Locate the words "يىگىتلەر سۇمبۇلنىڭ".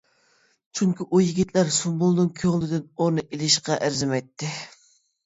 1.23-2.31